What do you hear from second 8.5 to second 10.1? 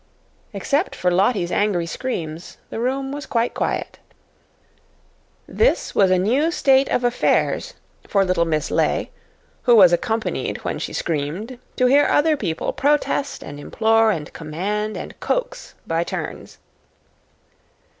Legh, who was